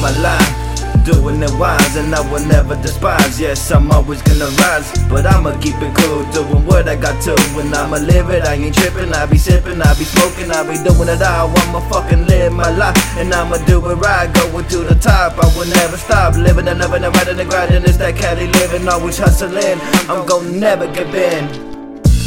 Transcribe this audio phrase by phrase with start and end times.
[0.00, 0.70] my life.
[1.04, 3.40] Doing it wise and I will never despise.
[3.40, 6.24] Yes, I'm always gonna rise, but I'ma keep it cool.
[6.32, 8.44] Doing what I got to, and I'ma live it.
[8.44, 11.48] I ain't tripping, I be sipping, I be smoking, I be doing it all.
[11.48, 14.32] I'ma fucking live my life, and I'ma do it right.
[14.34, 16.34] Going to the top, I will never stop.
[16.36, 17.82] Living and loving and riding and grinding.
[17.84, 19.80] It's that Cali living, always hustling.
[20.08, 21.48] I'm gonna never give in.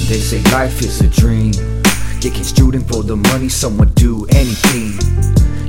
[0.09, 1.53] They say life is a dream.
[2.19, 4.97] Get construed for the money, someone do anything.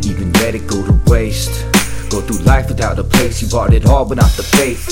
[0.05, 1.74] Even let it go to waste.
[2.11, 4.87] Go through life without a place, you bought it all but not the faith.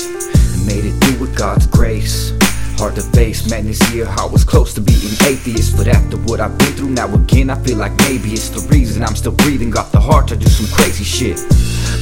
[0.53, 2.33] And made it through with God's grace.
[2.77, 5.77] Hard to face, man, this year I was close to being atheist.
[5.77, 9.03] But after what I've been through, now again I feel like maybe it's the reason
[9.03, 9.69] I'm still breathing.
[9.69, 11.37] Got the heart to do some crazy shit.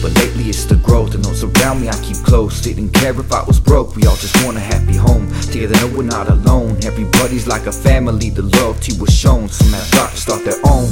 [0.01, 2.61] But lately it's the growth, and those around me I keep close.
[2.61, 5.27] Didn't care if I was broke, we all just want a happy home.
[5.41, 6.77] Together, know we're not alone.
[6.83, 9.49] Everybody's like a family, the loyalty was shown.
[9.49, 10.89] Some have got to start their own,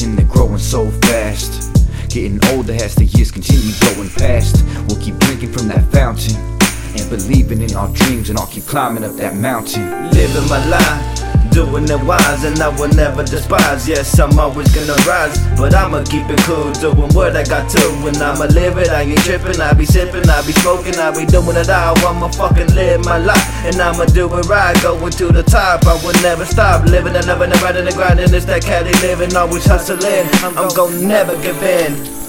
[0.00, 1.71] and they're growing so fast.
[2.12, 4.62] Getting older as the years continue going past.
[4.86, 6.36] We'll keep drinking from that fountain
[6.94, 10.10] and believing in our dreams, and I'll keep climbing up that mountain.
[10.10, 11.11] Living my life.
[11.52, 13.86] Doing it wise and I will never despise.
[13.86, 16.72] Yes, I'm always gonna rise, but I'ma keep it cool.
[16.72, 18.88] Doing what I got to, and I'ma live it.
[18.88, 21.98] I ain't tripping, I be sipping, I be smoking, I be doing it all.
[22.06, 24.74] I'ma fucking live my life, and I'ma do it right.
[24.82, 26.86] Going to the top, I will never stop.
[26.86, 28.32] Living and loving and riding and grinding.
[28.32, 30.28] It's that Cali living, always hustling.
[30.56, 32.21] I'm gonna never give in.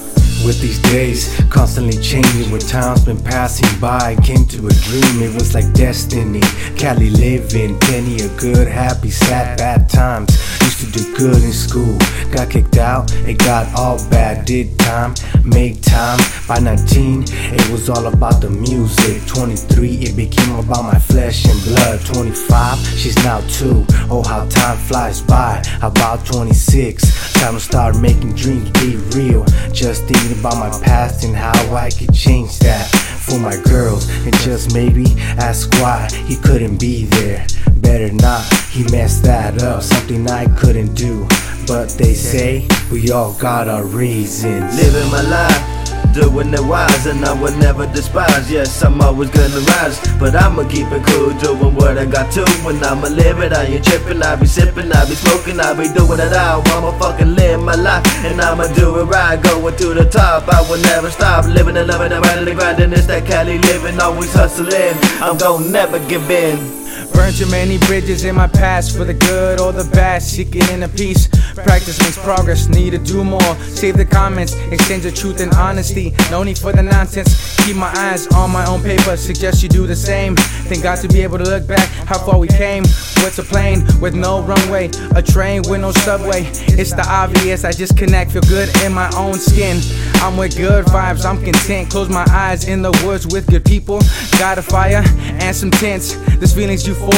[0.44, 5.32] With these days constantly changing, with time's been passing by, came to a dream, it
[5.32, 6.42] was like destiny.
[6.76, 10.28] Cali living, plenty of good, happy, sad, bad times.
[10.74, 11.96] Used to do good in school,
[12.32, 14.44] got kicked out, it got all bad.
[14.44, 16.18] Did time, made time.
[16.48, 19.24] By 19, it was all about the music.
[19.28, 22.00] 23, it became about my flesh and blood.
[22.06, 23.86] 25, she's now two.
[24.10, 25.62] Oh, how time flies by.
[25.80, 29.44] About 26, time to start making dreams be real.
[29.70, 34.08] Just thinking about my past and how I could change that for my girls.
[34.08, 35.06] And just maybe
[35.38, 37.46] ask why he couldn't be there.
[37.76, 41.26] Better not, he messed that up, something I couldn't do.
[41.66, 44.76] But they say we all got our reasons.
[44.76, 45.73] Living my life.
[46.14, 48.48] Doing it wise and I will never despise.
[48.48, 51.32] Yes, I'm always gonna rise, but I'ma keep it cool.
[51.40, 53.52] Doing what I got to, and I'ma live it.
[53.52, 56.62] I ain't tripping, I be sipping, I be smoking, I be doing it all.
[56.68, 59.42] I'ma fucking live my life, and I'ma do it right.
[59.42, 61.46] Going to the top, I will never stop.
[61.46, 62.92] Living and loving and riding and grinding.
[62.92, 64.94] It's that Cali living, always hustling.
[65.20, 66.83] I'm gonna never give in.
[67.24, 70.22] Burned too many bridges in my past for the good or the bad.
[70.22, 71.26] Seeking inner peace.
[71.54, 72.68] Practice makes progress.
[72.68, 73.54] Need to do more.
[73.62, 74.52] Save the comments.
[74.70, 76.14] Exchange the truth and honesty.
[76.30, 77.56] No need for the nonsense.
[77.64, 79.16] Keep my eyes on my own paper.
[79.16, 80.36] Suggest you do the same.
[80.68, 82.82] Thank God to be able to look back how far we came.
[83.22, 84.90] What's a plane with no runway?
[85.16, 86.42] A train with no subway.
[86.76, 87.64] It's the obvious.
[87.64, 88.32] I just connect.
[88.32, 89.80] Feel good in my own skin.
[90.16, 91.24] I'm with good vibes.
[91.24, 91.90] I'm content.
[91.90, 94.02] Close my eyes in the woods with good people.
[94.38, 95.02] Got a fire
[95.40, 96.16] and some tents.
[96.36, 97.13] This feeling's euphoric,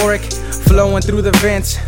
[0.67, 1.79] flowing through the vents.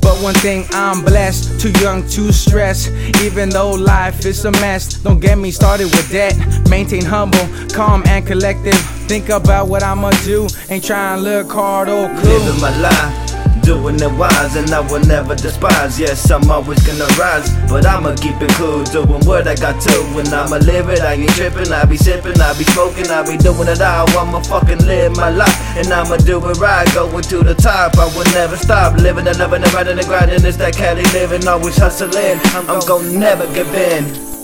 [0.00, 2.88] But one thing I'm blessed, too young to stress.
[3.22, 6.34] Even though life is a mess, don't get me started with that.
[6.68, 8.78] Maintain humble, calm, and collective.
[9.08, 12.30] Think about what I'ma do, ain't trying to look hard or cool.
[12.30, 13.27] Living my life
[13.68, 16.00] doing it wise and I will never despise.
[16.00, 19.94] Yes, I'm always gonna rise, but I'ma keep it cool, doing what I got to.
[20.16, 23.36] When I'ma live it, I ain't tripping, I be sipping, I be smoking, I be
[23.36, 24.08] doing it all.
[24.16, 27.98] I'ma fucking live my life, and I'ma do it right, going to the top.
[27.98, 30.46] I will never stop living and loving and riding and grinding.
[30.46, 32.40] It's that Cali living, always hustling.
[32.56, 34.37] I'm gonna never give in.